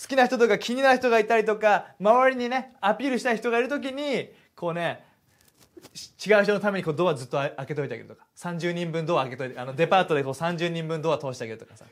[0.00, 5.04] 好きな人とか気になる人がいたりとか周りにねアピールしたい人がいる時にこうね
[6.24, 11.84] 違う人のためにこうドアずっと開けといてあげるとか30人分ドア開けといてあのデパートでこう30人分ドア通してあげるとかさ。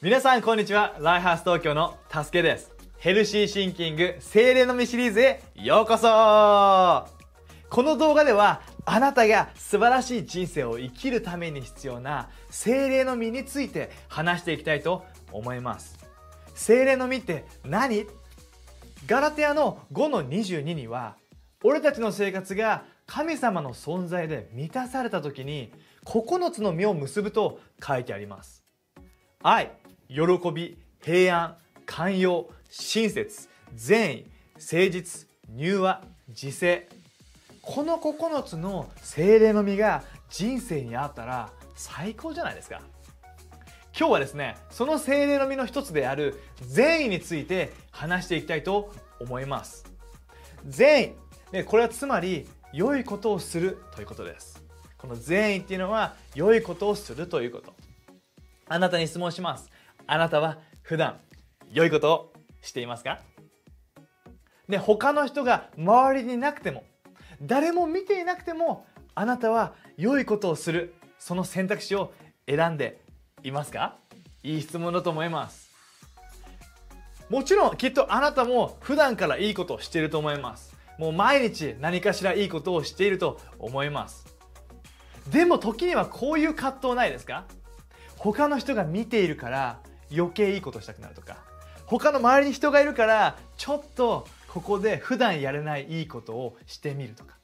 [0.00, 0.96] 皆さんこんにちは。
[1.00, 2.72] ライハース東京のたすけです。
[2.98, 7.17] ヘルシーシンキング精霊の実シリーズへようこそ。
[7.70, 15.98] この動画ではあなたが素晴らしい人生を生きるために必要な精霊の実について話していきたいと思います。
[16.54, 18.06] 精霊の実って何？
[19.06, 21.16] ガラテアの5の22には
[21.62, 25.72] 俺たちの生活が神様の存在で満たされた時に
[26.04, 28.64] 9つの実を結ぶと書いてあります。
[29.42, 29.72] 愛
[30.08, 30.16] 喜
[30.52, 31.56] び平安
[31.86, 36.88] 寛容親切善意誠実柔和自制
[37.70, 42.80] この9つの精霊の実が人生にあったら最高じゃないですか。
[43.96, 49.84] 今日はですねその精霊の実の一つである善意について話していきたいと思います。
[50.66, 51.14] 善
[51.52, 51.64] 意。
[51.64, 54.64] これはつまり良いことをするということです。
[54.96, 57.74] この善意っていうのは良いことをするということ。
[58.66, 59.70] あなたに質問します。
[60.06, 61.20] あなたは普段
[61.70, 63.20] 良いことをしていますか？
[64.70, 66.84] で他の人が周りになくても
[67.42, 72.12] 誰も見ていなくてもあなたは良いことをするその選択肢を
[72.46, 73.00] 選んで
[73.42, 73.96] いますか？
[74.42, 75.68] いい質問だと思います。
[77.28, 80.74] もちろんきっとあなたも普段からいいことをしていると思います。
[80.98, 84.26] もう毎日何かしらいいことをしていると思います。
[85.30, 87.44] でも時にはこういう葛藤ないですか？
[88.16, 89.80] 他の人が見ているから
[90.10, 91.36] 余計いいことしたくなるとか。
[91.86, 97.36] 他の周りに人がいるからちょっとここで普段やれないいいことをしてみるとか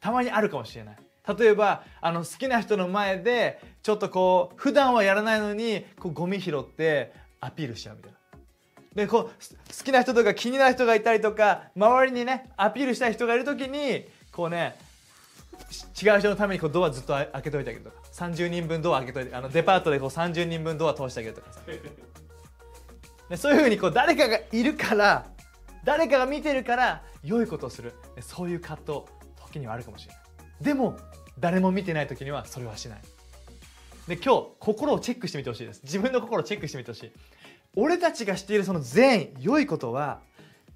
[0.00, 0.96] たまにあるかもしれない。
[1.38, 8.18] 例えばあの好きな人の前でちょっとこう普段はやらないのにこうゴミ拾ってアピールしちゃうみたいな。
[8.94, 14.76] でこう好きな人とか気になる人がいたりとか周りにねアピールしたい人がいる時にこうね
[16.02, 21.60] 違う人のためにこうドアずっと開けといてあげるとか30人分ドア開けといてあのデパートでこう30人分ドア通してあげるとかさ。
[23.28, 25.26] でそういうふうにこう誰かがいるから
[25.84, 27.94] 誰かが見てるから良いことをする。
[28.20, 29.00] そういう葛藤
[29.36, 30.22] 時にはあるかもしれない。
[30.60, 30.96] でも
[31.38, 33.00] 誰も見てない時にはそれはしない。
[34.08, 35.82] で今日心をチェックしてみてほしいです。
[35.84, 37.12] 自分の心をチェックしてみてほしい。
[37.76, 40.20] 俺たちがしているその善意良いことは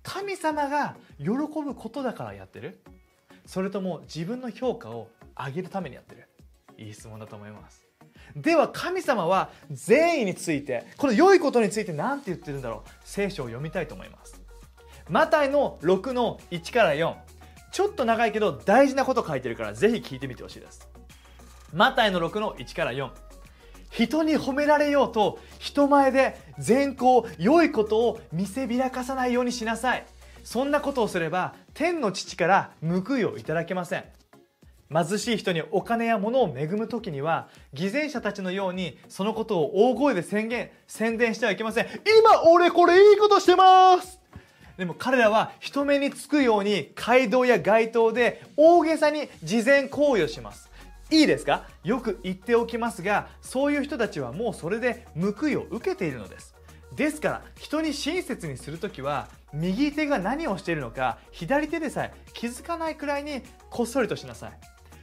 [0.03, 2.81] 神様が喜ぶことだからやってる。
[3.47, 6.29] それとも自分の評価を上げるためにやってる。
[6.79, 7.85] いい質問だと思います。
[8.37, 12.91] では神様は善意についてこの良いことについて何て言ってるんだろう。
[13.05, 14.44] 聖書を読みたいと思います。
[15.09, 17.15] マタイの6の1から4
[17.73, 20.89] ちょっと長いけど大事なこと書いてるからぜひ聞いてみてほしいです。
[21.73, 23.11] マタイの6の1から4
[23.91, 30.07] 人に褒められようと人前で善行良いことを見せびらかさないようにしなさい。
[30.43, 34.05] そんなことをすれば天の父から報いをいただけません。
[34.93, 41.87] 貧しい人にお金や物を恵む時には偽善者たちのようにそのことを大声で宣言宣伝してはいけません。
[42.21, 44.24] 今俺これいいことしてます。
[44.77, 50.71] でも彼らは人目につくように街道や街頭で大げさに事前行為をします。
[51.11, 51.67] いいですか？
[51.85, 56.55] よく言っておきますがそういう人たちはもうそれで報いを受けているのです。
[56.97, 64.53] ですから人に親切にする時は右手が何をしているのか左手でさえ気づかないくらいにこっそりとしなさい。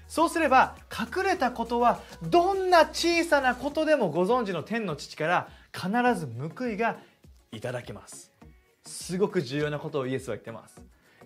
[0.08, 5.90] そうすれば隠れたことはどんな小さなことでもご存知の天の父から必
[6.20, 6.98] ず報いが
[7.54, 8.31] いただけます。
[8.86, 10.82] すごく重要なことをイエスは言ってます。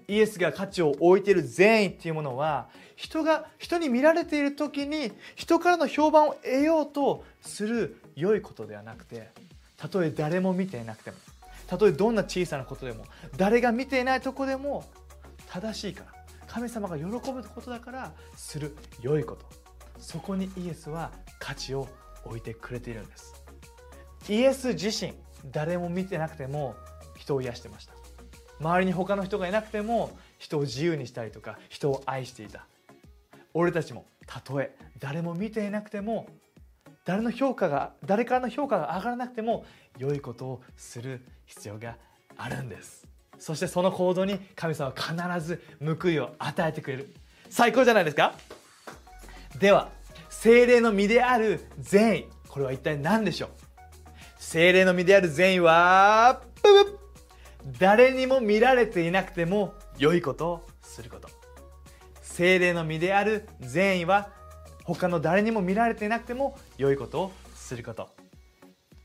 [0.08, 9.30] イエスが価値を置いている善意っていうものは人が人に見られている時に人からの評判を得ようとする良いことではなくて
[9.78, 11.18] たとえ誰も見ていなくても
[11.66, 13.06] たとえどんな小さなことでも
[13.36, 14.86] 誰が見ていないとこでも
[15.50, 19.46] 正しいから神様が喜ぶことだからする良いこと。
[20.00, 21.88] そこにイエスは価値を
[22.26, 23.34] 置いてくれているんです。
[24.30, 25.14] イエス自身
[25.52, 26.76] 誰も見てなくても
[27.16, 27.94] 人を癒してました。
[28.60, 32.66] 周りに他の人がいなくても人を自由にしたりとか人を愛していた。
[33.54, 36.28] 俺たちもたとえ誰も見ていなくても
[37.06, 39.66] 誰の評価が誰からの評価が上がらなくても
[39.98, 41.98] 良いことをする必要が
[42.38, 43.06] あるんです。
[43.38, 45.62] そしてその行動に神様は必ず
[46.02, 47.14] 報いを与えてくれる。
[47.50, 48.34] 最高じゃないですか？
[49.60, 49.90] では
[50.30, 52.26] 精霊の身である善意。
[52.48, 53.50] これは一体何でしょう？
[54.38, 57.05] 精霊の身である善意はブブ。
[57.80, 61.30] 誰にも見られていなくても良いことをすること。
[62.22, 64.30] 精霊の身である善意は
[64.84, 68.10] 他の誰にも見られていなくても良いことをすること。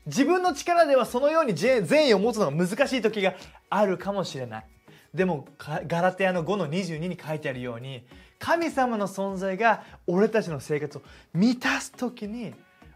[0.05, 3.33] 自分の力ではそのように善意を持つのが難しい時が
[3.69, 4.65] あるかもしれない。
[5.13, 8.05] でもガラテヤの5の22に書いてあるように
[8.39, 11.01] 神様の存在が俺たちの生活を
[11.33, 12.53] 満たす時に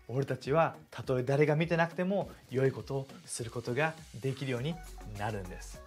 [0.07, 4.75] 俺たちはたとえ誰が見てなくても良いことをすることができるように
[5.17, 5.81] なるんです。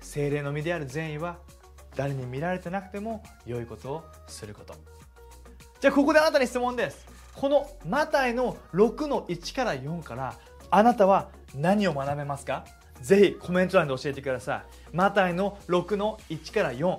[0.00, 1.38] 精霊の身である善意は
[1.96, 4.74] 誰に見られてなくても良いことをすること。
[5.80, 7.06] じゃあここであなたに質問です。
[7.34, 10.34] このマタイの6の1から4から
[10.70, 12.64] あなたは何を学べますか？
[13.00, 14.96] ぜひコメント欄で教えてください。
[14.96, 16.98] マタイの6の1から4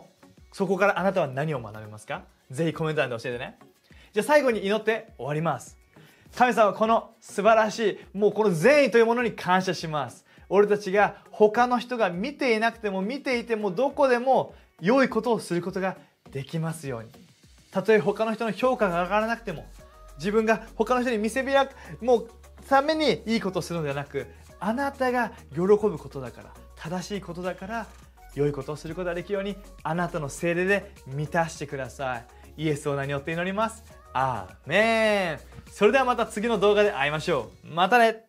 [0.51, 2.23] そこからあなたは何を学べますか？
[2.51, 3.57] ぜひコメント欄で教えてね。
[4.13, 5.77] じゃあ最後に祈って終わります。
[6.33, 10.25] 神様はこの素晴らしいもうこの善意というものに感謝します。
[10.49, 15.97] 俺たちが他の人が見ていなくても見ていてもどこでも良いことをすることが
[16.31, 17.09] できますように。
[17.71, 19.65] たとえ他の人の評価が上がらなくても
[20.17, 22.29] 自分が他の人に見せびらくもう
[22.69, 24.27] ためにいいことをするのではなく
[24.59, 27.87] あなたが喜ぶことだから正しいことだから
[28.33, 32.25] 良いことをすることができるようにあなたの精霊で満たしてください。
[32.57, 33.83] イエスを名によって祈ります。
[34.17, 35.39] アーメン。
[35.69, 37.67] それではまた次の動画で会いましょう。
[37.67, 38.24] またね。